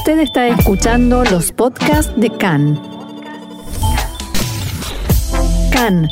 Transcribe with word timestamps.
Usted 0.00 0.20
está 0.20 0.48
escuchando 0.48 1.24
los 1.24 1.52
podcasts 1.52 2.18
de 2.18 2.30
CAN. 2.30 2.80
CAN, 5.70 6.08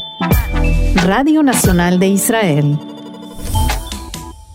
Radio 1.07 1.43
Nacional 1.43 1.99
de 1.99 2.09
Israel. 2.09 2.79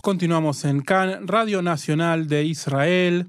Continuamos 0.02 0.64
en 0.64 0.82
CAN, 0.82 1.26
Radio 1.26 1.62
Nacional 1.62 2.28
de 2.28 2.44
Israel. 2.44 3.26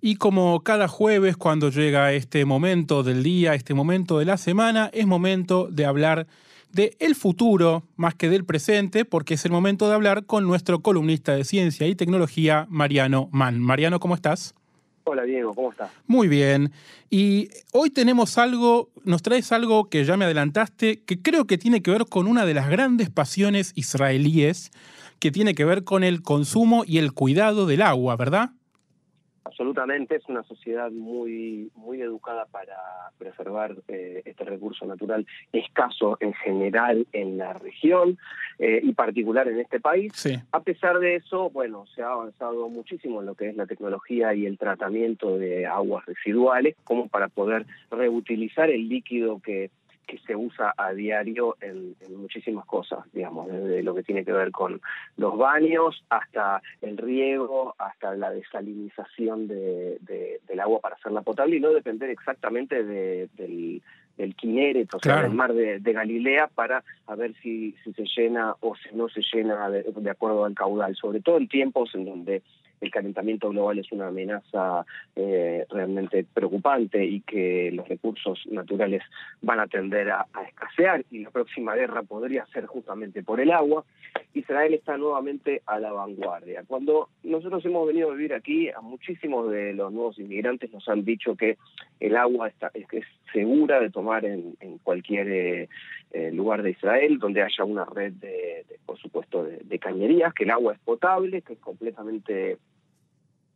Y 0.00 0.16
como 0.16 0.62
cada 0.62 0.88
jueves 0.88 1.36
cuando 1.36 1.68
llega 1.68 2.14
este 2.14 2.46
momento 2.46 3.02
del 3.02 3.22
día, 3.22 3.52
este 3.54 3.74
momento 3.74 4.18
de 4.18 4.24
la 4.24 4.38
semana, 4.38 4.88
es 4.94 5.06
momento 5.06 5.68
de 5.70 5.84
hablar 5.84 6.26
de 6.72 6.96
el 7.00 7.14
futuro 7.14 7.82
más 7.96 8.14
que 8.14 8.30
del 8.30 8.46
presente, 8.46 9.04
porque 9.04 9.34
es 9.34 9.44
el 9.44 9.52
momento 9.52 9.88
de 9.88 9.94
hablar 9.94 10.24
con 10.24 10.46
nuestro 10.46 10.80
columnista 10.80 11.34
de 11.34 11.44
ciencia 11.44 11.86
y 11.86 11.94
tecnología, 11.94 12.66
Mariano 12.70 13.28
Mann. 13.30 13.60
Mariano, 13.60 14.00
¿cómo 14.00 14.14
estás? 14.14 14.54
Hola 15.06 15.24
Diego, 15.24 15.54
¿cómo 15.54 15.70
estás? 15.70 15.90
Muy 16.06 16.28
bien. 16.28 16.72
Y 17.10 17.50
hoy 17.72 17.90
tenemos 17.90 18.38
algo, 18.38 18.88
nos 19.04 19.20
traes 19.20 19.52
algo 19.52 19.90
que 19.90 20.02
ya 20.06 20.16
me 20.16 20.24
adelantaste, 20.24 21.02
que 21.02 21.20
creo 21.20 21.46
que 21.46 21.58
tiene 21.58 21.82
que 21.82 21.90
ver 21.90 22.06
con 22.06 22.26
una 22.26 22.46
de 22.46 22.54
las 22.54 22.70
grandes 22.70 23.10
pasiones 23.10 23.72
israelíes, 23.74 24.70
que 25.18 25.30
tiene 25.30 25.54
que 25.54 25.66
ver 25.66 25.84
con 25.84 26.04
el 26.04 26.22
consumo 26.22 26.84
y 26.86 26.96
el 26.96 27.12
cuidado 27.12 27.66
del 27.66 27.82
agua, 27.82 28.16
¿verdad? 28.16 28.52
Absolutamente, 29.46 30.16
es 30.16 30.26
una 30.26 30.42
sociedad 30.42 30.90
muy, 30.90 31.70
muy 31.74 32.00
educada 32.00 32.46
para 32.46 32.76
preservar 33.18 33.76
eh, 33.88 34.22
este 34.24 34.42
recurso 34.44 34.86
natural 34.86 35.26
escaso 35.52 36.16
en 36.20 36.32
general 36.32 37.06
en 37.12 37.36
la 37.36 37.52
región 37.52 38.18
eh, 38.58 38.80
y 38.82 38.94
particular 38.94 39.46
en 39.48 39.60
este 39.60 39.80
país. 39.80 40.12
A 40.50 40.60
pesar 40.60 40.98
de 40.98 41.16
eso, 41.16 41.50
bueno, 41.50 41.84
se 41.94 42.02
ha 42.02 42.12
avanzado 42.12 42.70
muchísimo 42.70 43.20
en 43.20 43.26
lo 43.26 43.34
que 43.34 43.50
es 43.50 43.56
la 43.56 43.66
tecnología 43.66 44.34
y 44.34 44.46
el 44.46 44.56
tratamiento 44.56 45.36
de 45.36 45.66
aguas 45.66 46.06
residuales 46.06 46.74
como 46.84 47.08
para 47.08 47.28
poder 47.28 47.66
reutilizar 47.90 48.70
el 48.70 48.88
líquido 48.88 49.40
que 49.40 49.70
que 50.06 50.18
se 50.18 50.36
usa 50.36 50.74
a 50.76 50.92
diario 50.92 51.56
en, 51.60 51.94
muchísimas 52.16 52.64
cosas, 52.66 53.00
digamos, 53.12 53.50
desde 53.50 53.82
lo 53.82 53.94
que 53.94 54.02
tiene 54.02 54.24
que 54.24 54.32
ver 54.32 54.50
con 54.50 54.80
los 55.16 55.36
baños 55.36 56.04
hasta 56.08 56.62
el 56.80 56.96
riego, 56.96 57.74
hasta 57.78 58.14
la 58.14 58.30
desalinización 58.30 59.48
de, 59.48 59.98
del 60.46 60.60
agua 60.60 60.80
para 60.80 60.96
hacerla 60.96 61.22
potable 61.22 61.56
y 61.56 61.60
no 61.60 61.72
depender 61.72 62.10
exactamente 62.10 62.82
de, 62.82 63.28
del, 63.36 63.82
del 64.16 64.34
Kineret, 64.34 64.94
o 64.94 64.98
sea, 65.00 65.22
del 65.22 65.32
mar 65.32 65.52
de, 65.52 65.80
Galilea, 65.80 66.48
para 66.48 66.84
a 67.06 67.14
ver 67.14 67.34
si, 67.42 67.74
si 67.84 67.92
se 67.92 68.04
llena 68.16 68.54
o 68.60 68.74
si 68.76 68.94
no 68.94 69.08
se 69.08 69.20
llena 69.32 69.68
de, 69.70 69.82
de 69.84 70.10
acuerdo 70.10 70.44
al 70.44 70.54
caudal, 70.54 70.94
sobre 70.96 71.20
todo 71.20 71.36
en 71.36 71.48
tiempos 71.48 71.94
en 71.94 72.04
donde 72.04 72.42
el 72.84 72.90
calentamiento 72.90 73.50
global 73.50 73.78
es 73.78 73.90
una 73.92 74.08
amenaza 74.08 74.84
eh, 75.16 75.66
realmente 75.70 76.24
preocupante 76.32 77.04
y 77.04 77.20
que 77.20 77.70
los 77.72 77.88
recursos 77.88 78.46
naturales 78.50 79.02
van 79.42 79.60
a 79.60 79.66
tender 79.66 80.10
a, 80.10 80.26
escasear 80.48 81.04
y 81.10 81.20
la 81.20 81.30
próxima 81.30 81.74
guerra 81.74 82.02
podría 82.02 82.46
ser 82.46 82.66
justamente 82.66 83.22
por 83.22 83.40
el 83.40 83.50
agua, 83.50 83.84
Israel 84.34 84.74
está 84.74 84.96
nuevamente 84.96 85.62
a 85.66 85.78
la 85.78 85.92
vanguardia. 85.92 86.64
Cuando 86.66 87.08
nosotros 87.22 87.64
hemos 87.64 87.86
venido 87.86 88.10
a 88.10 88.14
vivir 88.14 88.34
aquí, 88.34 88.68
a 88.70 88.80
muchísimos 88.80 89.50
de 89.50 89.72
los 89.74 89.92
nuevos 89.92 90.18
inmigrantes 90.18 90.72
nos 90.72 90.88
han 90.88 91.04
dicho 91.04 91.36
que 91.36 91.56
el 92.00 92.16
agua 92.16 92.48
está, 92.48 92.70
es, 92.74 92.86
es 92.92 93.04
segura 93.32 93.80
de 93.80 93.90
tomar 93.90 94.24
en, 94.24 94.54
cualquier 94.82 95.28
eh, 95.28 95.68
eh, 96.12 96.30
lugar 96.32 96.62
de 96.62 96.70
Israel, 96.70 97.18
donde 97.18 97.42
haya 97.42 97.64
una 97.64 97.84
red 97.84 98.12
de, 98.14 98.64
por 98.86 98.98
supuesto, 98.98 99.44
de 99.44 99.78
cañerías, 99.78 100.34
que 100.34 100.44
el 100.44 100.50
agua 100.50 100.74
es 100.74 100.78
potable, 100.80 101.42
que 101.42 101.54
es 101.54 101.58
completamente 101.58 102.58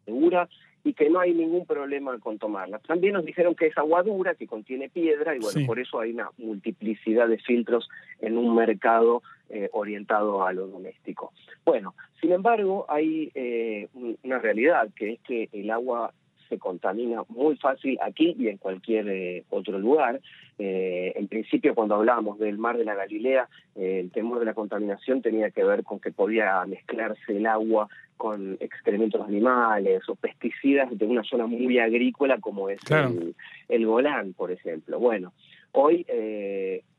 segura 0.08 0.48
y 0.84 0.94
que 0.94 1.10
no 1.10 1.20
hay 1.20 1.34
ningún 1.34 1.66
problema 1.66 2.18
con 2.18 2.38
tomarla. 2.38 2.78
También 2.78 3.12
nos 3.12 3.24
dijeron 3.24 3.54
que 3.54 3.66
es 3.66 3.76
agua 3.76 4.02
dura, 4.02 4.34
que 4.34 4.46
contiene 4.46 4.88
piedra 4.88 5.36
y 5.36 5.38
bueno, 5.38 5.66
por 5.66 5.78
eso 5.78 6.00
hay 6.00 6.12
una 6.12 6.30
multiplicidad 6.38 7.28
de 7.28 7.38
filtros 7.38 7.88
en 8.20 8.38
un 8.38 8.54
mercado 8.54 9.22
eh, 9.50 9.68
orientado 9.72 10.46
a 10.46 10.52
lo 10.52 10.66
doméstico. 10.66 11.32
Bueno, 11.64 11.94
sin 12.20 12.32
embargo, 12.32 12.86
hay 12.88 13.30
eh, 13.34 13.88
una 14.22 14.38
realidad 14.38 14.88
que 14.96 15.12
es 15.12 15.20
que 15.20 15.48
el 15.52 15.70
agua 15.70 16.12
se 16.48 16.58
contamina 16.58 17.22
muy 17.28 17.56
fácil 17.56 17.98
aquí 18.02 18.34
y 18.38 18.48
en 18.48 18.56
cualquier 18.58 19.08
eh, 19.08 19.44
otro 19.50 19.78
lugar. 19.78 20.20
Eh, 20.58 21.12
en 21.14 21.28
principio, 21.28 21.74
cuando 21.74 21.94
hablábamos 21.94 22.38
del 22.38 22.58
mar 22.58 22.76
de 22.76 22.84
la 22.84 22.94
Galilea, 22.94 23.48
eh, 23.76 24.00
el 24.00 24.10
temor 24.10 24.38
de 24.38 24.46
la 24.46 24.54
contaminación 24.54 25.22
tenía 25.22 25.50
que 25.50 25.64
ver 25.64 25.84
con 25.84 26.00
que 26.00 26.10
podía 26.10 26.64
mezclarse 26.66 27.36
el 27.36 27.46
agua 27.46 27.88
con 28.16 28.56
excrementos 28.60 29.20
animales 29.26 30.08
o 30.08 30.16
pesticidas 30.16 30.96
de 30.96 31.06
una 31.06 31.22
zona 31.22 31.46
muy 31.46 31.78
agrícola 31.78 32.38
como 32.40 32.68
es 32.68 32.80
el, 32.90 33.36
el, 33.68 33.86
Golán, 33.86 34.32
por 34.32 34.50
ejemplo. 34.50 34.98
Bueno, 34.98 35.32
hoy 35.70 36.04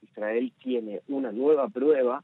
Israel 0.01 0.53
tiene 0.63 1.01
una 1.09 1.33
nueva 1.33 1.67
prueba 1.67 2.23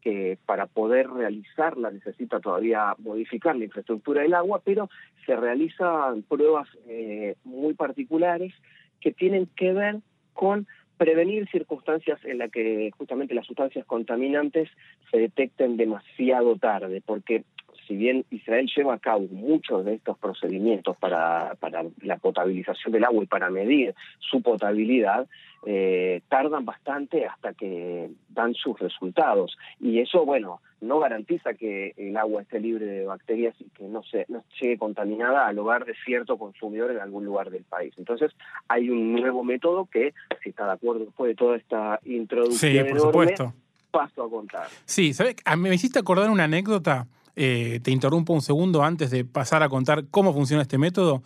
que 0.00 0.38
para 0.46 0.66
poder 0.66 1.08
realizarla 1.08 1.90
necesita 1.90 2.40
todavía 2.40 2.94
modificar 2.98 3.56
la 3.56 3.64
infraestructura 3.64 4.22
del 4.22 4.34
agua, 4.34 4.60
pero 4.64 4.88
se 5.26 5.36
realizan 5.36 6.22
pruebas 6.22 6.68
eh, 6.88 7.36
muy 7.44 7.74
particulares 7.74 8.52
que 9.00 9.12
tienen 9.12 9.46
que 9.56 9.72
ver 9.72 9.96
con 10.32 10.66
prevenir 10.96 11.48
circunstancias 11.50 12.18
en 12.24 12.38
las 12.38 12.50
que 12.50 12.90
justamente 12.98 13.34
las 13.34 13.46
sustancias 13.46 13.86
contaminantes 13.86 14.68
se 15.10 15.16
detecten 15.16 15.78
demasiado 15.78 16.56
tarde, 16.56 17.02
porque 17.04 17.44
si 17.90 17.96
bien 17.96 18.24
Israel 18.30 18.70
lleva 18.72 18.94
a 18.94 18.98
cabo 19.00 19.26
muchos 19.32 19.84
de 19.84 19.94
estos 19.94 20.16
procedimientos 20.16 20.96
para, 20.98 21.56
para 21.58 21.82
la 22.02 22.18
potabilización 22.18 22.92
del 22.92 23.02
agua 23.02 23.24
y 23.24 23.26
para 23.26 23.50
medir 23.50 23.96
su 24.20 24.42
potabilidad, 24.42 25.26
eh, 25.66 26.22
tardan 26.28 26.64
bastante 26.64 27.26
hasta 27.26 27.52
que 27.52 28.08
dan 28.28 28.54
sus 28.54 28.78
resultados. 28.78 29.58
Y 29.80 29.98
eso, 29.98 30.24
bueno, 30.24 30.60
no 30.80 31.00
garantiza 31.00 31.54
que 31.54 31.92
el 31.96 32.16
agua 32.16 32.42
esté 32.42 32.60
libre 32.60 32.86
de 32.86 33.06
bacterias 33.06 33.56
y 33.58 33.64
que 33.70 33.82
no, 33.82 34.04
se, 34.04 34.24
no 34.28 34.44
llegue 34.60 34.78
contaminada 34.78 35.48
al 35.48 35.58
hogar 35.58 35.84
de 35.84 35.94
cierto 36.04 36.38
consumidor 36.38 36.92
en 36.92 37.00
algún 37.00 37.24
lugar 37.24 37.50
del 37.50 37.64
país. 37.64 37.92
Entonces, 37.98 38.30
hay 38.68 38.88
un 38.88 39.14
nuevo 39.14 39.42
método 39.42 39.86
que, 39.86 40.14
si 40.44 40.50
está 40.50 40.66
de 40.66 40.72
acuerdo 40.74 41.06
después 41.06 41.30
de 41.30 41.34
toda 41.34 41.56
esta 41.56 41.98
introducción 42.04 42.86
sí, 42.86 42.92
por 42.92 43.00
supuesto. 43.00 43.52
paso 43.90 44.22
a 44.22 44.30
contar. 44.30 44.68
Sí, 44.84 45.12
¿sabes? 45.12 45.34
Me 45.58 45.74
hiciste 45.74 45.98
acordar 45.98 46.30
una 46.30 46.44
anécdota 46.44 47.08
eh, 47.36 47.80
te 47.82 47.90
interrumpo 47.90 48.32
un 48.32 48.42
segundo 48.42 48.82
antes 48.82 49.10
de 49.10 49.24
pasar 49.24 49.62
a 49.62 49.68
contar 49.68 50.06
cómo 50.10 50.32
funciona 50.32 50.62
este 50.62 50.78
método. 50.78 51.22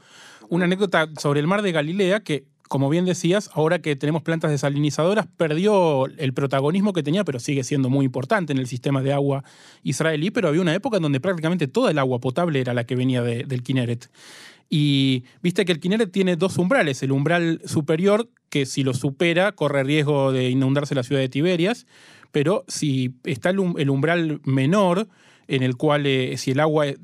Una 0.48 0.66
anécdota 0.66 1.08
sobre 1.18 1.40
el 1.40 1.46
mar 1.46 1.62
de 1.62 1.72
Galilea 1.72 2.20
que, 2.20 2.44
como 2.68 2.88
bien 2.88 3.04
decías, 3.04 3.50
ahora 3.54 3.80
que 3.80 3.96
tenemos 3.96 4.22
plantas 4.22 4.50
desalinizadoras, 4.50 5.26
perdió 5.36 6.06
el 6.06 6.34
protagonismo 6.34 6.92
que 6.92 7.02
tenía, 7.02 7.24
pero 7.24 7.40
sigue 7.40 7.64
siendo 7.64 7.90
muy 7.90 8.04
importante 8.04 8.52
en 8.52 8.58
el 8.58 8.66
sistema 8.66 9.02
de 9.02 9.12
agua 9.12 9.44
israelí, 9.82 10.30
pero 10.30 10.48
había 10.48 10.60
una 10.60 10.74
época 10.74 10.96
en 10.96 11.02
donde 11.02 11.20
prácticamente 11.20 11.68
toda 11.68 11.90
el 11.90 11.98
agua 11.98 12.20
potable 12.20 12.60
era 12.60 12.74
la 12.74 12.84
que 12.84 12.96
venía 12.96 13.22
del 13.22 13.62
Kineret. 13.62 14.10
Y 14.70 15.24
viste 15.42 15.64
que 15.64 15.72
el 15.72 15.80
Kineret 15.80 16.10
tiene 16.10 16.36
dos 16.36 16.58
umbrales, 16.58 17.02
el 17.02 17.12
umbral 17.12 17.60
superior, 17.64 18.28
que 18.48 18.66
si 18.66 18.82
lo 18.82 18.94
supera 18.94 19.52
corre 19.52 19.84
riesgo 19.84 20.32
de 20.32 20.48
inundarse 20.50 20.94
la 20.94 21.02
ciudad 21.02 21.20
de 21.20 21.28
Tiberias, 21.28 21.86
pero 22.32 22.64
si 22.66 23.14
está 23.24 23.50
el 23.50 23.90
umbral 23.90 24.40
menor, 24.44 25.08
en 25.48 25.62
el 25.62 25.76
cual 25.76 26.06
eh, 26.06 26.36
si 26.36 26.52
el 26.52 26.60
agua 26.60 26.86
es, 26.86 26.96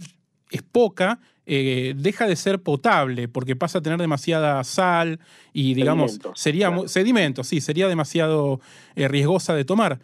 poca, 0.73 1.21
eh, 1.47 1.95
deja 1.97 2.27
de 2.27 2.37
ser 2.37 2.63
potable 2.63 3.29
porque 3.29 3.57
pasa 3.57 3.79
a 3.79 3.83
tener 3.83 3.99
demasiada 3.99 4.63
sal 4.65 5.21
y 5.53 5.75
digamos 5.75 6.19
sería 6.35 6.73
sedimento, 6.87 7.45
sí, 7.45 7.61
sería 7.61 7.89
demasiado 7.89 8.61
eh, 8.95 9.09
riesgosa 9.09 9.55
de 9.55 9.65
tomar. 9.65 10.01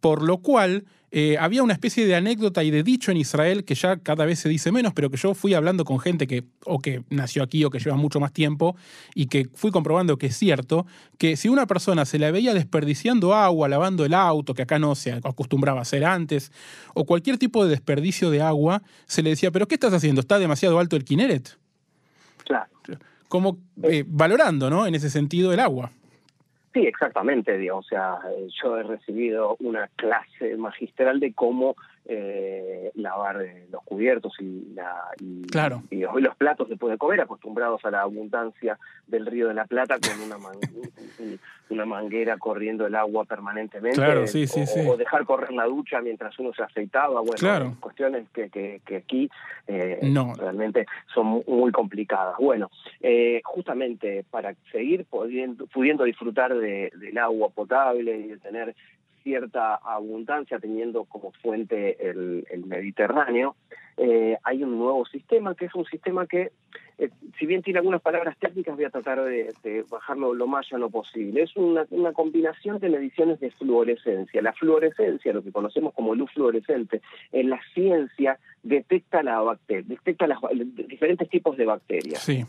Por 0.00 0.22
lo 0.22 0.38
cual 0.38 0.84
eh, 1.12 1.36
había 1.38 1.64
una 1.64 1.72
especie 1.72 2.06
de 2.06 2.14
anécdota 2.14 2.62
y 2.62 2.70
de 2.70 2.84
dicho 2.84 3.10
en 3.10 3.16
Israel 3.16 3.64
que 3.64 3.74
ya 3.74 3.96
cada 3.96 4.24
vez 4.24 4.38
se 4.38 4.48
dice 4.48 4.70
menos, 4.70 4.92
pero 4.92 5.10
que 5.10 5.16
yo 5.16 5.34
fui 5.34 5.54
hablando 5.54 5.84
con 5.84 5.98
gente 5.98 6.28
que 6.28 6.44
o 6.64 6.78
que 6.78 7.02
nació 7.10 7.42
aquí 7.42 7.64
o 7.64 7.70
que 7.70 7.80
lleva 7.80 7.96
mucho 7.96 8.20
más 8.20 8.32
tiempo 8.32 8.76
y 9.14 9.26
que 9.26 9.48
fui 9.54 9.72
comprobando 9.72 10.18
que 10.18 10.26
es 10.26 10.36
cierto, 10.36 10.86
que 11.18 11.36
si 11.36 11.48
una 11.48 11.66
persona 11.66 12.04
se 12.04 12.20
la 12.20 12.30
veía 12.30 12.54
desperdiciando 12.54 13.34
agua, 13.34 13.68
lavando 13.68 14.04
el 14.04 14.14
auto, 14.14 14.54
que 14.54 14.62
acá 14.62 14.78
no 14.78 14.94
se 14.94 15.12
acostumbraba 15.12 15.80
a 15.80 15.82
hacer 15.82 16.04
antes, 16.04 16.52
o 16.94 17.04
cualquier 17.04 17.38
tipo 17.38 17.64
de 17.64 17.70
desperdicio 17.70 18.30
de 18.30 18.42
agua, 18.42 18.82
se 19.06 19.22
le 19.22 19.30
decía, 19.30 19.50
pero 19.50 19.66
¿qué 19.66 19.74
estás 19.74 19.92
haciendo? 19.92 20.20
¿Está 20.20 20.38
demasiado 20.38 20.78
alto 20.78 20.94
el 20.94 21.04
Kineret? 21.04 21.58
Claro. 22.44 22.70
Como 23.28 23.58
eh, 23.82 24.04
valorando, 24.06 24.70
¿no? 24.70 24.86
En 24.86 24.94
ese 24.94 25.10
sentido 25.10 25.52
el 25.52 25.60
agua. 25.60 25.92
Sí, 26.72 26.86
exactamente, 26.86 27.58
digamos. 27.58 27.86
O 27.86 27.88
sea, 27.88 28.18
yo 28.62 28.76
he 28.78 28.82
recibido 28.84 29.56
una 29.58 29.88
clase 29.96 30.56
magistral 30.56 31.18
de 31.18 31.32
cómo 31.32 31.74
eh, 32.04 32.92
lavar 32.94 33.42
eh, 33.42 33.66
los 33.72 33.82
cubiertos 33.82 34.34
y, 34.40 34.72
la, 34.74 34.94
y, 35.20 35.42
Claro. 35.46 35.82
y 35.90 35.96
los, 36.00 36.20
los 36.20 36.36
platos 36.36 36.68
después 36.68 36.92
de 36.92 36.98
comer, 36.98 37.20
acostumbrados 37.20 37.84
a 37.84 37.90
la 37.90 38.02
abundancia 38.02 38.78
del 39.08 39.26
río 39.26 39.48
de 39.48 39.54
la 39.54 39.64
Plata 39.64 39.96
con 39.98 40.20
una, 40.20 40.38
man- 40.38 40.54
una 41.70 41.84
manguera 41.86 42.36
corriendo 42.38 42.86
el 42.86 42.94
agua 42.94 43.24
permanentemente. 43.24 43.96
Claro, 43.96 44.26
sí, 44.26 44.46
sí, 44.46 44.62
o, 44.62 44.66
sí. 44.66 44.80
o 44.88 44.96
dejar 44.96 45.24
correr 45.24 45.52
la 45.52 45.64
ducha 45.64 46.00
mientras 46.00 46.38
uno 46.38 46.52
se 46.52 46.62
aceitaba. 46.62 47.20
Bueno, 47.20 47.34
Claro. 47.38 47.76
cuestiones 47.80 48.28
que, 48.34 48.50
que, 48.50 48.80
que 48.84 48.96
aquí 48.96 49.30
eh, 49.66 49.98
No. 50.02 50.34
realmente 50.36 50.86
son 51.14 51.26
mu- 51.26 51.44
muy 51.46 51.70
complicadas. 51.72 52.34
Bueno, 52.38 52.70
eh, 53.00 53.40
justamente 53.44 54.24
para 54.30 54.54
seguir 54.72 55.04
pudiendo, 55.04 55.66
pudiendo 55.66 56.04
disfrutar 56.04 56.54
de- 56.54 56.92
del 56.96 57.16
agua 57.18 57.48
potable 57.50 58.16
y 58.18 58.28
de 58.28 58.38
tener 58.38 58.74
cierta 59.22 59.76
abundancia 59.76 60.58
teniendo 60.58 61.04
como 61.04 61.32
fuente 61.32 61.96
el, 62.08 62.44
Mediterráneo, 62.66 63.56
eh, 63.96 64.36
hay 64.44 64.62
un 64.62 64.78
nuevo 64.78 65.04
sistema 65.06 65.54
que 65.54 65.66
es 65.66 65.74
un 65.74 65.84
sistema 65.84 66.26
que, 66.26 66.52
eh, 66.98 67.10
si 67.38 67.46
bien 67.46 67.62
tiene 67.62 67.80
algunas 67.80 68.00
palabras 68.00 68.36
técnicas, 68.38 68.76
voy 68.76 68.84
a 68.84 68.90
tratar 68.90 69.22
de, 69.24 69.84
bajarlo 69.90 70.34
lo 70.34 70.46
más 70.46 70.66
llano 70.70 70.88
posible. 70.88 71.42
Es 71.42 71.56
una, 71.56 71.84
una 71.90 72.12
combinación 72.12 72.78
de 72.78 72.88
mediciones 72.88 73.40
de 73.40 73.50
fluorescencia. 73.50 74.40
La 74.40 74.52
fluorescencia, 74.52 75.32
lo 75.32 75.42
que 75.42 75.52
conocemos 75.52 75.92
como 75.94 76.14
luz 76.14 76.30
fluorescente, 76.32 77.02
en 77.32 77.50
la 77.50 77.60
ciencia 77.74 78.38
detecta 78.62 79.22
la 79.22 79.58
detecta 79.66 80.26
las 80.26 80.38
diferentes 80.88 81.28
tipos 81.28 81.56
de 81.56 81.66
bacterias. 81.66 82.22
Sí. 82.22 82.44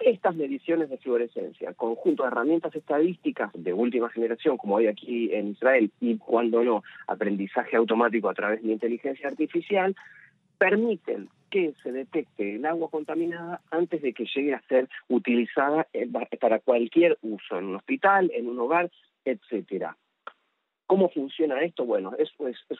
Estas 0.00 0.34
mediciones 0.34 0.88
de 0.88 0.98
fluorescencia, 0.98 1.74
conjunto 1.74 2.22
de 2.22 2.28
herramientas 2.28 2.74
estadísticas 2.74 3.50
de 3.54 3.72
última 3.72 4.08
generación, 4.08 4.56
como 4.56 4.78
hay 4.78 4.86
aquí 4.86 5.32
en 5.32 5.48
Israel, 5.48 5.90
y 6.00 6.16
cuando 6.18 6.64
no, 6.64 6.82
aprendizaje 7.06 7.76
automático 7.76 8.28
a 8.28 8.34
través 8.34 8.62
de 8.62 8.72
inteligencia 8.72 9.28
artificial, 9.28 9.94
permiten 10.58 11.28
que 11.50 11.74
se 11.82 11.92
detecte 11.92 12.56
el 12.56 12.64
agua 12.64 12.88
contaminada 12.88 13.60
antes 13.70 14.00
de 14.00 14.14
que 14.14 14.24
llegue 14.24 14.54
a 14.54 14.62
ser 14.62 14.88
utilizada 15.08 15.86
eh, 15.92 16.08
para 16.40 16.60
cualquier 16.60 17.18
uso, 17.20 17.58
en 17.58 17.66
un 17.66 17.76
hospital, 17.76 18.30
en 18.34 18.48
un 18.48 18.58
hogar, 18.58 18.90
etcétera. 19.24 19.96
¿Cómo 20.86 21.08
funciona 21.10 21.62
esto? 21.62 21.84
Bueno, 21.84 22.12
es, 22.18 22.30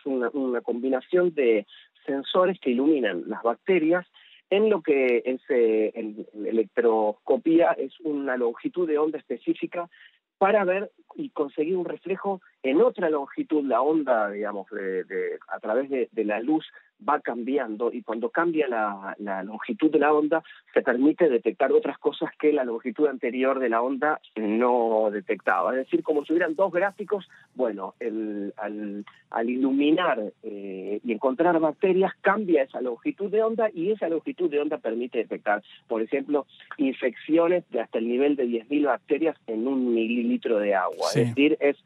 una 0.05 0.61
combinación 0.61 1.35
de 1.35 1.67
sensores 2.05 2.58
que 2.61 2.70
iluminan 2.70 3.25
las 3.26 3.43
bacterias 3.43 4.06
en 4.52 4.69
lo 4.69 4.82
que 4.82 5.22
es 5.25 5.40
eh, 5.49 5.93
en 5.94 6.26
electroscopía 6.46 7.72
es 7.72 7.99
una 8.00 8.37
longitud 8.37 8.87
de 8.87 8.99
onda 8.99 9.16
específica 9.16 9.88
para 10.37 10.62
ver 10.64 10.93
y 11.16 11.31
conseguir 11.31 11.78
un 11.78 11.87
reflejo 11.87 12.43
en 12.62 12.81
otra 12.81 13.11
longitud, 13.11 13.64
la 13.64 13.82
onda, 13.82 14.31
digamos, 14.31 14.69
de, 14.70 15.05
de, 15.05 15.38
a 15.49 15.59
través 15.59 15.91
de, 15.91 16.09
de, 16.12 16.25
la 16.25 16.41
luz 16.41 16.64
va 17.06 17.20
cambiando 17.20 17.93
y 17.93 18.03
cuando 18.03 18.31
cambia 18.31 18.69
la, 18.69 19.17
la, 19.19 19.43
longitud 19.43 19.91
de 19.91 19.99
la 19.99 20.12
onda 20.12 20.44
se 20.73 20.82
permite 20.82 21.29
detectar 21.29 21.73
otras 21.73 21.99
cosas 21.99 22.31
que 22.38 22.53
la 22.53 22.62
longitud 22.62 23.09
anterior 23.09 23.59
de 23.59 23.69
la 23.69 23.82
onda 23.82 24.20
no 24.37 25.09
detectaba. 25.11 25.73
Es 25.73 25.79
decir, 25.79 26.05
como 26.05 26.25
si 26.25 26.32
hubieran 26.32 26.55
dos 26.55 26.73
gráficos, 26.73 27.29
bueno, 27.56 27.94
el, 27.99 28.55
al, 28.56 29.05
al, 29.31 29.50
iluminar 29.50 30.32
eh, 30.44 31.00
y 31.03 31.12
encontrar 31.12 31.58
bacterias 31.58 32.12
cambia 32.20 32.62
esa 32.62 32.81
longitud 32.81 33.31
de 33.31 33.43
onda 33.43 33.69
y 33.75 33.91
esa 33.91 34.08
longitud 34.08 34.49
de 34.49 34.61
onda 34.61 34.79
permite 34.79 35.19
detectar, 35.19 35.62
por 35.88 36.00
ejemplo, 36.00 36.47
infecciones 36.79 37.69
de 37.70 37.81
hasta 37.81 37.99
el 37.99 38.06
nivel 38.06 38.37
de 38.37 38.47
10.000 38.47 38.87
bacterias 38.87 39.37
en 39.49 39.67
un 39.67 39.93
mililitro 39.93 40.58
de 40.58 40.76
agua. 40.76 41.08
Sí. 41.08 41.20
Es 41.23 41.29
decir, 41.29 41.56
es 41.61 41.76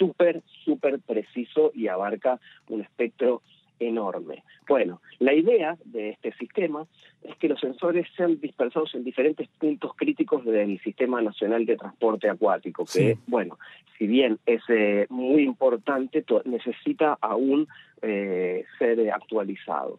súper, 0.00 0.42
súper 0.64 0.98
preciso 1.00 1.72
y 1.74 1.88
abarca 1.88 2.40
un 2.68 2.80
espectro 2.80 3.42
enorme. 3.78 4.44
Bueno, 4.66 5.00
la 5.18 5.34
idea 5.34 5.76
de 5.84 6.10
este 6.10 6.32
sistema 6.32 6.86
es 7.22 7.36
que 7.36 7.48
los 7.48 7.60
sensores 7.60 8.06
sean 8.16 8.40
dispersados 8.40 8.94
en 8.94 9.04
diferentes 9.04 9.46
puntos 9.58 9.92
críticos 9.94 10.44
del 10.44 10.80
Sistema 10.80 11.20
Nacional 11.20 11.66
de 11.66 11.76
Transporte 11.76 12.28
Acuático, 12.28 12.84
que, 12.84 13.14
sí. 13.14 13.20
bueno, 13.26 13.58
si 13.98 14.06
bien 14.06 14.38
es 14.46 14.62
eh, 14.68 15.06
muy 15.10 15.42
importante, 15.42 16.24
necesita 16.44 17.18
aún 17.20 17.68
eh, 18.00 18.64
ser 18.78 19.10
actualizado. 19.10 19.98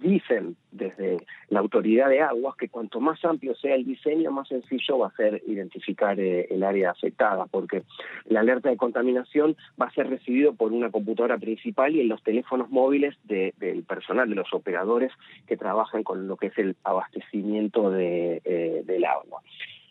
Dicen 0.00 0.56
desde 0.72 1.18
la 1.50 1.60
autoridad 1.60 2.08
de 2.08 2.22
aguas 2.22 2.56
que 2.56 2.70
cuanto 2.70 3.00
más 3.00 3.22
amplio 3.22 3.54
sea 3.54 3.74
el 3.74 3.84
diseño, 3.84 4.30
más 4.30 4.48
sencillo 4.48 4.98
va 4.98 5.08
a 5.08 5.16
ser 5.16 5.42
identificar 5.46 6.18
eh, 6.18 6.46
el 6.48 6.62
área 6.62 6.90
afectada, 6.90 7.44
porque 7.44 7.82
la 8.24 8.40
alerta 8.40 8.70
de 8.70 8.78
contaminación 8.78 9.56
va 9.80 9.86
a 9.86 9.92
ser 9.92 10.08
recibido 10.08 10.54
por 10.54 10.72
una 10.72 10.90
computadora 10.90 11.36
principal 11.36 11.94
y 11.94 12.00
en 12.00 12.08
los 12.08 12.22
teléfonos 12.22 12.70
móviles 12.70 13.14
de, 13.24 13.52
del 13.58 13.82
personal, 13.82 14.28
de 14.30 14.36
los 14.36 14.52
operadores 14.54 15.12
que 15.46 15.58
trabajan 15.58 16.02
con 16.02 16.26
lo 16.26 16.38
que 16.38 16.46
es 16.46 16.56
el 16.56 16.76
abastecimiento 16.82 17.90
de, 17.90 18.40
eh, 18.44 18.82
del 18.86 19.04
agua. 19.04 19.42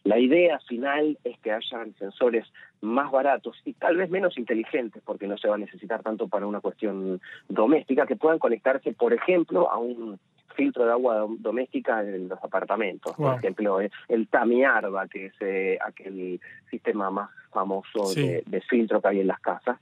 La 0.03 0.19
idea 0.19 0.59
final 0.59 1.17
es 1.23 1.37
que 1.39 1.51
hayan 1.51 1.93
sensores 1.95 2.45
más 2.81 3.11
baratos 3.11 3.57
y 3.65 3.73
tal 3.73 3.97
vez 3.97 4.09
menos 4.09 4.37
inteligentes, 4.37 5.03
porque 5.05 5.27
no 5.27 5.37
se 5.37 5.47
va 5.47 5.55
a 5.55 5.59
necesitar 5.59 6.01
tanto 6.01 6.27
para 6.27 6.47
una 6.47 6.61
cuestión 6.61 7.21
doméstica, 7.47 8.05
que 8.05 8.15
puedan 8.15 8.39
conectarse, 8.39 8.93
por 8.93 9.13
ejemplo, 9.13 9.69
a 9.69 9.77
un 9.77 10.19
filtro 10.55 10.85
de 10.85 10.91
agua 10.91 11.25
doméstica 11.39 12.01
en 12.01 12.29
los 12.29 12.43
apartamentos. 12.43 13.15
Wow. 13.17 13.27
Por 13.27 13.39
ejemplo, 13.39 13.79
el 14.07 14.27
Tamiarba, 14.27 15.07
que 15.07 15.27
es 15.27 15.33
eh, 15.41 15.77
aquel 15.81 16.39
sistema 16.69 17.09
más 17.09 17.29
famoso 17.51 18.05
sí. 18.07 18.21
de, 18.21 18.43
de, 18.45 18.61
filtro 18.61 19.01
que 19.01 19.07
hay 19.07 19.19
en 19.21 19.27
las 19.27 19.39
casas. 19.39 19.79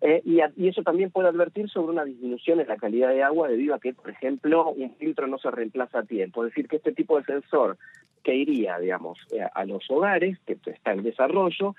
Eh, 0.00 0.20
y, 0.24 0.40
a, 0.40 0.52
y, 0.56 0.68
eso 0.68 0.82
también 0.82 1.10
puede 1.10 1.28
advertir 1.28 1.68
sobre 1.70 1.92
una 1.92 2.04
disminución 2.04 2.60
en 2.60 2.68
la 2.68 2.76
calidad 2.76 3.08
de 3.08 3.22
agua 3.22 3.48
debido 3.48 3.74
a 3.74 3.80
que, 3.80 3.94
por 3.94 4.10
ejemplo, 4.10 4.70
un 4.70 4.94
filtro 4.96 5.26
no 5.26 5.38
se 5.38 5.50
reemplaza 5.50 6.00
a 6.00 6.04
tiempo. 6.04 6.44
Es 6.44 6.50
decir, 6.50 6.68
que 6.68 6.76
este 6.76 6.92
tipo 6.92 7.16
de 7.16 7.24
sensor 7.24 7.78
que 8.22 8.34
iría, 8.34 8.78
digamos, 8.78 9.18
eh, 9.30 9.40
a 9.54 9.64
los 9.64 9.88
hogares, 9.90 10.38
que 10.44 10.58
está 10.66 10.92
en 10.92 11.02
desarrollo, 11.02 11.74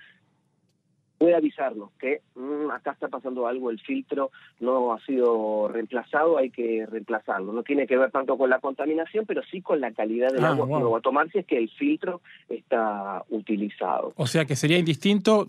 puede 1.17 1.35
avisarnos 1.35 1.91
que 1.99 2.21
mmm, 2.35 2.69
acá 2.71 2.91
está 2.91 3.07
pasando 3.07 3.47
algo, 3.47 3.69
el 3.69 3.79
filtro 3.79 4.31
no 4.59 4.93
ha 4.93 4.99
sido 5.01 5.67
reemplazado, 5.67 6.37
hay 6.37 6.49
que 6.49 6.85
reemplazarlo. 6.85 7.53
No 7.53 7.63
tiene 7.63 7.87
que 7.87 7.97
ver 7.97 8.11
tanto 8.11 8.37
con 8.37 8.49
la 8.49 8.59
contaminación, 8.59 9.25
pero 9.25 9.41
sí 9.43 9.61
con 9.61 9.81
la 9.81 9.91
calidad 9.91 10.31
del 10.31 10.45
ah, 10.45 10.49
agua 10.49 10.65
wow. 10.65 10.67
que 10.67 10.81
uno 10.81 10.91
va 10.91 10.97
a 10.99 11.01
tomar 11.01 11.29
si 11.31 11.39
es 11.39 11.45
que 11.45 11.57
el 11.57 11.69
filtro 11.69 12.21
está 12.49 13.23
utilizado. 13.29 14.13
O 14.15 14.27
sea 14.27 14.45
que 14.45 14.55
sería 14.55 14.77
indistinto 14.77 15.47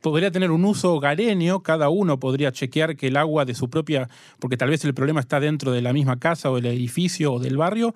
podría 0.00 0.30
tener 0.30 0.50
un 0.50 0.64
uso 0.64 0.94
hogareño, 0.94 1.60
cada 1.60 1.88
uno 1.88 2.18
podría 2.18 2.52
chequear 2.52 2.96
que 2.96 3.08
el 3.08 3.16
agua 3.16 3.44
de 3.44 3.54
su 3.54 3.68
propia, 3.68 4.08
porque 4.38 4.56
tal 4.56 4.70
vez 4.70 4.84
el 4.84 4.94
problema 4.94 5.20
está 5.20 5.40
dentro 5.40 5.72
de 5.72 5.82
la 5.82 5.92
misma 5.92 6.18
casa 6.18 6.50
o 6.50 6.56
del 6.56 6.66
edificio 6.66 7.34
o 7.34 7.38
del 7.40 7.56
barrio, 7.56 7.94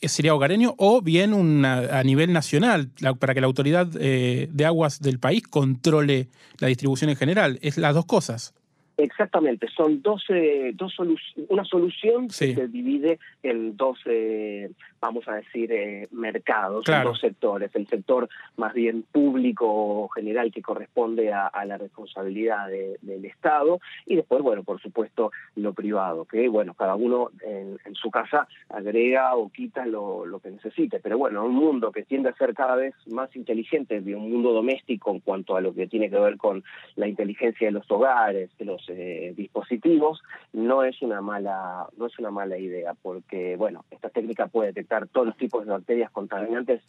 eh, 0.00 0.08
sería 0.08 0.34
hogareño, 0.34 0.74
o 0.78 1.02
bien 1.02 1.34
una, 1.34 1.98
a 1.98 2.02
nivel 2.02 2.32
nacional, 2.32 2.90
la, 3.00 3.14
para 3.14 3.34
que 3.34 3.40
la 3.40 3.46
autoridad 3.46 3.88
eh, 4.00 4.48
de 4.50 4.64
aguas 4.64 5.00
del 5.00 5.18
país 5.18 5.46
controle 5.46 6.28
la 6.58 6.68
distribución 6.68 7.10
en 7.10 7.16
general. 7.16 7.58
Es 7.60 7.76
las 7.76 7.94
dos 7.94 8.06
cosas. 8.06 8.54
Exactamente, 9.02 9.66
son 9.74 10.02
dos, 10.02 10.24
eh, 10.28 10.72
dos 10.74 10.92
solu 10.92 11.16
una 11.48 11.64
solución 11.64 12.28
sí. 12.28 12.48
que 12.48 12.54
se 12.54 12.68
divide 12.68 13.18
en 13.42 13.74
dos, 13.76 13.98
eh, 14.04 14.70
vamos 15.00 15.26
a 15.28 15.36
decir, 15.36 15.72
eh, 15.72 16.08
mercados, 16.10 16.84
claro. 16.84 17.10
dos 17.10 17.20
sectores. 17.20 17.70
El 17.74 17.86
sector 17.86 18.28
más 18.56 18.74
bien 18.74 19.04
público 19.10 20.08
general 20.08 20.52
que 20.52 20.62
corresponde 20.62 21.32
a, 21.32 21.46
a 21.46 21.64
la 21.64 21.78
responsabilidad 21.78 22.68
de, 22.68 22.98
del 23.00 23.24
Estado 23.24 23.80
y 24.06 24.16
después, 24.16 24.42
bueno, 24.42 24.62
por 24.62 24.80
supuesto, 24.80 25.32
lo 25.56 25.72
privado, 25.72 26.24
que, 26.24 26.48
bueno, 26.48 26.74
cada 26.74 26.94
uno 26.94 27.30
en, 27.42 27.78
en 27.84 27.94
su 27.94 28.10
casa 28.10 28.46
agrega 28.68 29.34
o 29.36 29.50
quita 29.50 29.86
lo, 29.86 30.26
lo, 30.26 30.40
que 30.40 30.50
necesite. 30.50 31.00
Pero 31.00 31.18
bueno, 31.18 31.44
un 31.44 31.54
mundo 31.54 31.92
que 31.92 32.02
tiende 32.02 32.28
a 32.28 32.34
ser 32.34 32.54
cada 32.54 32.76
vez 32.76 32.94
más 33.06 33.34
inteligente, 33.36 34.00
de 34.00 34.14
un 34.14 34.30
mundo 34.30 34.52
doméstico 34.52 35.10
en 35.10 35.20
cuanto 35.20 35.56
a 35.56 35.60
lo 35.60 35.74
que 35.74 35.86
tiene 35.86 36.10
que 36.10 36.18
ver 36.18 36.36
con 36.36 36.62
la 36.96 37.08
inteligencia 37.08 37.68
de 37.68 37.72
los 37.72 37.90
hogares, 37.90 38.50
de 38.58 38.64
los 38.64 38.82
eh, 38.88 39.32
dispositivos 39.36 40.22
no 40.52 40.84
es 40.84 41.00
una 41.02 41.20
mala 41.20 41.86
no 41.96 42.06
es 42.06 42.18
una 42.18 42.30
mala 42.30 42.58
idea 42.58 42.94
porque 42.94 43.56
bueno 43.56 43.84
esta 43.90 44.08
técnica 44.10 44.48
puede 44.48 44.68
detectar 44.68 44.89
todos 45.12 45.28
los 45.28 45.36
tipos 45.36 45.64
de 45.64 45.72
bacterias 45.72 46.10
contaminantes 46.10 46.82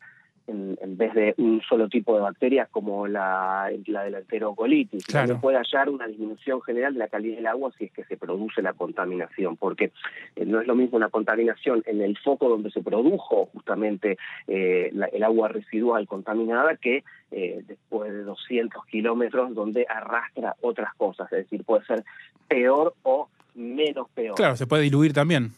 en, 0.47 0.77
en 0.81 0.97
vez 0.97 1.13
de 1.13 1.33
un 1.37 1.61
solo 1.61 1.87
tipo 1.87 2.15
de 2.15 2.21
bacterias 2.21 2.67
como 2.69 3.07
la, 3.07 3.71
la 3.85 4.03
de 4.03 4.11
la 4.11 4.19
enterocolitis 4.19 5.05
claro. 5.05 5.27
También 5.27 5.41
puede 5.41 5.57
hallar 5.57 5.89
una 5.89 6.07
disminución 6.07 6.61
general 6.61 6.93
de 6.93 6.99
la 6.99 7.07
calidad 7.07 7.37
del 7.37 7.47
agua 7.47 7.71
si 7.77 7.85
es 7.85 7.91
que 7.91 8.03
se 8.05 8.17
produce 8.17 8.61
la 8.61 8.73
contaminación 8.73 9.55
porque 9.57 9.91
eh, 10.35 10.45
no 10.45 10.59
es 10.59 10.67
lo 10.67 10.75
mismo 10.75 10.97
una 10.97 11.09
contaminación 11.09 11.83
en 11.85 12.01
el 12.01 12.17
foco 12.17 12.49
donde 12.49 12.71
se 12.71 12.81
produjo 12.81 13.47
justamente 13.47 14.17
eh, 14.47 14.89
la, 14.93 15.05
el 15.07 15.23
agua 15.23 15.47
residual 15.49 16.07
contaminada 16.07 16.75
que 16.75 17.03
eh, 17.31 17.63
después 17.67 18.11
de 18.11 18.23
200 18.23 18.85
kilómetros 18.87 19.53
donde 19.53 19.85
arrastra 19.87 20.55
otras 20.61 20.93
cosas, 20.95 21.31
es 21.31 21.43
decir, 21.43 21.63
puede 21.63 21.85
ser 21.85 22.03
peor 22.47 22.93
o 23.03 23.29
menos 23.55 24.09
peor. 24.09 24.35
Claro, 24.35 24.55
se 24.55 24.67
puede 24.67 24.83
diluir 24.83 25.13
también. 25.13 25.51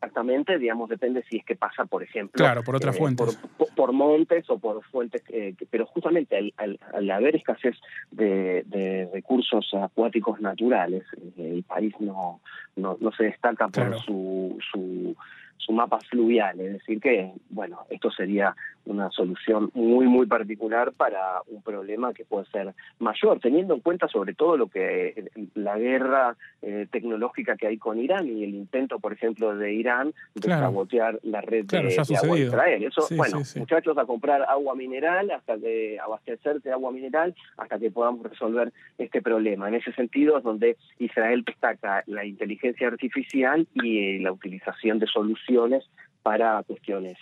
Exactamente, 0.00 0.58
digamos, 0.58 0.88
depende 0.88 1.22
si 1.28 1.36
es 1.36 1.44
que 1.44 1.56
pasa, 1.56 1.84
por 1.84 2.02
ejemplo, 2.02 2.32
claro, 2.32 2.62
por 2.62 2.74
otras 2.74 2.96
eh, 2.96 2.98
fuentes. 2.98 3.36
Por, 3.58 3.74
por, 3.74 3.92
montes 3.92 4.48
o 4.48 4.58
por 4.58 4.82
fuentes, 4.84 5.22
eh, 5.28 5.54
pero 5.70 5.84
justamente 5.84 6.36
al, 6.38 6.54
al, 6.56 6.80
al 6.94 7.10
haber 7.10 7.36
escasez 7.36 7.76
de, 8.10 8.62
de, 8.66 9.10
recursos 9.12 9.68
acuáticos 9.74 10.40
naturales, 10.40 11.04
eh, 11.36 11.52
el 11.56 11.62
país 11.64 11.94
no, 12.00 12.40
no, 12.76 12.96
no 12.98 13.12
se 13.12 13.24
destaca 13.24 13.68
por 13.68 13.80
Claro. 13.80 13.98
su, 13.98 14.58
su 14.72 15.16
su 15.60 15.72
mapa 15.72 15.98
fluvial, 16.08 16.58
es 16.60 16.72
decir 16.72 17.00
que, 17.00 17.32
bueno, 17.50 17.80
esto 17.90 18.10
sería 18.10 18.56
una 18.86 19.10
solución 19.10 19.70
muy, 19.74 20.06
muy 20.06 20.26
particular 20.26 20.92
para 20.92 21.42
un 21.46 21.62
problema 21.62 22.12
que 22.12 22.24
puede 22.24 22.46
ser 22.46 22.74
mayor, 22.98 23.38
teniendo 23.40 23.74
en 23.74 23.80
cuenta 23.80 24.08
sobre 24.08 24.34
todo 24.34 24.56
lo 24.56 24.68
que 24.68 25.08
eh, 25.08 25.30
la 25.54 25.78
guerra 25.78 26.36
eh, 26.62 26.86
tecnológica 26.90 27.56
que 27.56 27.66
hay 27.66 27.78
con 27.78 27.98
Irán 27.98 28.26
y 28.26 28.42
el 28.44 28.54
intento, 28.54 28.98
por 28.98 29.12
ejemplo, 29.12 29.56
de 29.56 29.72
Irán 29.72 30.12
de 30.34 30.40
Claro. 30.40 30.66
sabotear 30.66 31.20
la 31.22 31.40
red 31.40 31.66
Claro, 31.66 31.88
de, 31.88 31.94
de 31.94 32.16
agua 32.16 32.36
de. 32.36 32.42
Israel. 32.42 32.84
Eso, 32.84 33.02
Sí, 33.02 33.16
bueno, 33.16 33.38
sí, 33.38 33.44
sí. 33.44 33.58
muchachos, 33.60 33.96
a 33.98 34.04
comprar 34.06 34.42
agua 34.42 34.74
mineral 34.74 35.30
hasta 35.30 35.58
que 35.58 35.98
abastecerse 36.00 36.68
de 36.68 36.72
agua 36.72 36.90
mineral 36.92 37.34
hasta 37.56 37.78
que 37.78 37.90
podamos 37.90 38.22
resolver 38.28 38.72
este 38.98 39.22
problema. 39.22 39.68
En 39.68 39.74
ese 39.74 39.92
sentido 39.92 40.38
es 40.38 40.44
donde 40.44 40.76
Israel 40.98 41.44
destaca 41.44 42.02
la 42.06 42.24
inteligencia 42.24 42.88
artificial 42.88 43.66
y 43.74 44.16
eh, 44.16 44.20
la 44.20 44.32
utilización 44.32 44.98
de 44.98 45.06
soluciones 45.06 45.84
para 46.22 46.62
cuestiones 46.64 47.16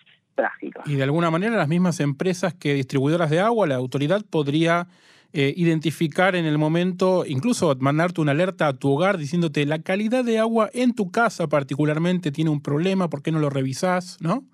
Y 0.86 0.96
de 0.96 1.02
alguna 1.02 1.30
manera 1.30 1.56
las 1.56 1.68
mismas 1.68 2.00
empresas 2.00 2.54
que 2.54 2.74
distribuidoras 2.74 3.30
de 3.30 3.40
agua, 3.40 3.66
la 3.66 3.76
autoridad 3.76 4.24
podría 4.28 4.86
eh, 5.32 5.52
identificar 5.56 6.36
en 6.36 6.46
el 6.46 6.56
momento, 6.56 7.24
incluso 7.26 7.74
mandarte 7.78 8.20
una 8.20 8.32
alerta 8.32 8.66
a 8.68 8.72
tu 8.72 8.90
hogar 8.90 9.18
diciéndote 9.18 9.66
la 9.66 9.80
calidad 9.80 10.24
de 10.24 10.38
agua 10.38 10.70
en 10.72 10.94
tu 10.94 11.10
casa 11.10 11.48
particularmente 11.48 12.32
tiene 12.32 12.50
un 12.50 12.62
problema, 12.62 13.08
¿por 13.10 13.22
qué 13.22 13.30
no 13.32 13.38
lo 13.38 13.50
revisás? 13.50 14.18
¿No? 14.22 14.44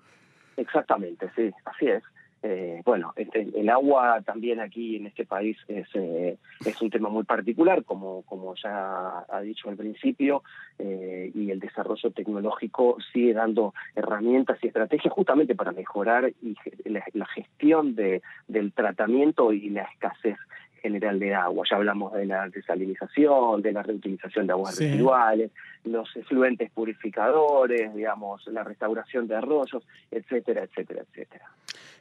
Exactamente, 0.57 1.29
sí, 1.35 1.51
así 1.65 1.87
es. 1.87 2.03
Eh, 2.47 2.83
bueno, 2.85 3.11
este, 3.15 3.47
el 3.55 3.67
agua 3.69 4.21
también 4.23 4.59
aquí 4.59 4.97
en 4.97 5.07
este 5.07 5.25
país 5.25 5.57
es, 5.67 5.87
eh, 5.95 6.37
es 6.63 6.79
un 6.79 6.91
tema 6.91 7.09
muy 7.09 7.23
particular, 7.23 7.83
como, 7.83 8.21
como 8.21 8.53
ya 8.53 9.25
ha 9.27 9.41
dicho 9.41 9.67
al 9.67 9.75
principio, 9.75 10.43
eh, 10.77 11.31
y 11.33 11.49
el 11.49 11.59
desarrollo 11.59 12.11
tecnológico 12.11 12.97
sigue 13.11 13.33
dando 13.33 13.73
herramientas 13.95 14.59
y 14.61 14.67
estrategias 14.67 15.11
justamente 15.11 15.55
para 15.55 15.71
mejorar 15.71 16.31
y 16.43 16.55
la, 16.85 17.03
la 17.13 17.25
gestión 17.25 17.95
de, 17.95 18.21
del 18.47 18.73
tratamiento 18.73 19.51
y 19.51 19.71
la 19.71 19.81
escasez 19.81 20.37
general 20.83 21.17
de 21.17 21.33
agua. 21.33 21.65
Ya 21.67 21.77
hablamos 21.77 22.13
de 22.13 22.27
la 22.27 22.47
desalinización, 22.49 23.63
de 23.63 23.71
la 23.71 23.81
reutilización 23.81 24.45
de 24.45 24.53
aguas 24.53 24.75
Sí. 24.75 24.85
residuales, 24.85 25.49
los 25.83 26.15
efluentes 26.15 26.69
purificadores, 26.69 27.95
digamos, 27.95 28.45
la 28.47 28.63
restauración 28.63 29.27
de 29.27 29.35
arroyos, 29.35 29.83
etcétera, 30.11 30.61
etcétera, 30.65 31.01
etcétera. 31.09 31.45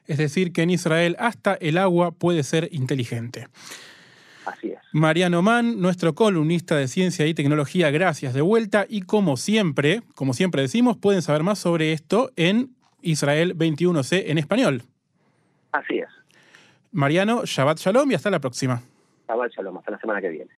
Es 0.06 0.18
decir, 0.18 0.52
que 0.52 0.62
en 0.62 0.70
Israel 0.70 1.16
hasta 1.18 1.54
el 1.54 1.78
agua 1.78 2.12
puede 2.12 2.42
ser 2.42 2.68
inteligente. 2.72 3.48
Así 4.46 4.68
es. 4.68 4.78
Mariano 4.92 5.42
Mann, 5.42 5.80
nuestro 5.80 6.14
columnista 6.14 6.76
de 6.76 6.88
ciencia 6.88 7.26
y 7.26 7.34
tecnología, 7.34 7.90
gracias 7.90 8.34
de 8.34 8.42
vuelta. 8.42 8.86
Y 8.88 9.02
como 9.02 9.36
siempre, 9.36 10.02
como 10.14 10.34
siempre 10.34 10.62
decimos, 10.62 10.96
pueden 10.96 11.22
saber 11.22 11.42
más 11.42 11.58
sobre 11.58 11.92
esto 11.92 12.30
en 12.36 12.74
Israel 13.00 13.56
21C 13.56 14.24
en 14.26 14.38
español. 14.38 14.82
Así 15.72 15.98
es. 15.98 16.08
Mariano, 16.92 17.44
Shabbat 17.44 17.78
Shalom 17.78 18.10
y 18.12 18.14
hasta 18.14 18.30
la 18.30 18.40
próxima. 18.40 18.82
Shabbat 19.28 19.52
Shalom, 19.52 19.78
hasta 19.78 19.90
la 19.90 19.98
semana 19.98 20.20
que 20.20 20.28
viene. 20.28 20.50